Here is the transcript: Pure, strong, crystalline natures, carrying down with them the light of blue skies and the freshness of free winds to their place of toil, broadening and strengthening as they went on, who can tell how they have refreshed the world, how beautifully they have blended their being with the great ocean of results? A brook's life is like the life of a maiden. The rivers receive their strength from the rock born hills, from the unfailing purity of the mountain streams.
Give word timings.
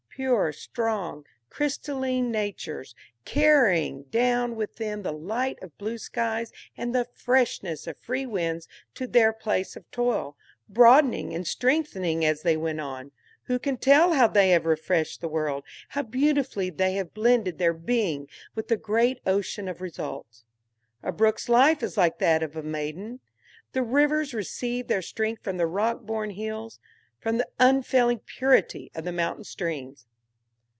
Pure, 0.13 0.51
strong, 0.53 1.25
crystalline 1.49 2.29
natures, 2.29 2.93
carrying 3.25 4.03
down 4.11 4.55
with 4.55 4.75
them 4.75 5.01
the 5.01 5.11
light 5.11 5.57
of 5.63 5.75
blue 5.79 5.97
skies 5.97 6.51
and 6.77 6.93
the 6.93 7.07
freshness 7.15 7.87
of 7.87 7.97
free 7.97 8.25
winds 8.25 8.67
to 8.93 9.07
their 9.07 9.33
place 9.33 9.75
of 9.75 9.89
toil, 9.89 10.35
broadening 10.69 11.33
and 11.33 11.47
strengthening 11.47 12.23
as 12.23 12.43
they 12.43 12.55
went 12.55 12.79
on, 12.79 13.11
who 13.45 13.57
can 13.57 13.77
tell 13.77 14.13
how 14.13 14.27
they 14.27 14.49
have 14.51 14.65
refreshed 14.67 15.21
the 15.21 15.27
world, 15.29 15.63
how 15.89 16.03
beautifully 16.03 16.69
they 16.69 16.93
have 16.93 17.15
blended 17.15 17.57
their 17.57 17.73
being 17.73 18.27
with 18.53 18.67
the 18.67 18.77
great 18.77 19.19
ocean 19.25 19.67
of 19.67 19.81
results? 19.81 20.43
A 21.01 21.11
brook's 21.11 21.49
life 21.49 21.81
is 21.81 21.97
like 21.97 22.19
the 22.19 22.25
life 22.27 22.43
of 22.43 22.55
a 22.55 22.61
maiden. 22.61 23.21
The 23.71 23.81
rivers 23.81 24.35
receive 24.35 24.87
their 24.87 25.01
strength 25.01 25.43
from 25.43 25.57
the 25.57 25.65
rock 25.65 26.01
born 26.01 26.31
hills, 26.31 26.79
from 27.19 27.37
the 27.37 27.47
unfailing 27.59 28.19
purity 28.19 28.91
of 28.93 29.03
the 29.03 29.11
mountain 29.11 29.43
streams. 29.43 30.05